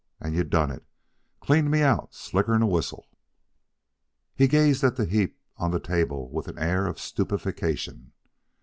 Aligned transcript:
And 0.19 0.33
you 0.33 0.43
done 0.43 0.71
it 0.71 0.83
cleaned 1.41 1.69
me 1.69 1.83
out 1.83 2.15
slicker'n 2.15 2.63
a 2.63 2.65
whistle." 2.65 3.05
He 4.33 4.47
gazed 4.47 4.83
at 4.83 4.95
the 4.95 5.05
heap 5.05 5.37
on 5.57 5.69
the 5.69 5.79
table 5.79 6.27
with 6.27 6.47
an 6.47 6.57
air 6.57 6.87
of 6.87 6.97
stupefaction. 6.99 8.11